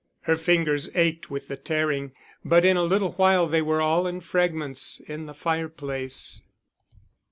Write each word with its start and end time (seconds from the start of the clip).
Her 0.21 0.35
fingers 0.35 0.89
ached 0.95 1.29
with 1.29 1.47
the 1.47 1.55
tearing, 1.55 2.13
but 2.43 2.65
in 2.65 2.75
a 2.75 2.81
little 2.81 3.11
while 3.11 3.45
they 3.45 3.61
were 3.61 3.83
all 3.83 4.07
in 4.07 4.19
fragments 4.21 4.99
in 4.99 5.27
the 5.27 5.35
fireplace. 5.35 6.41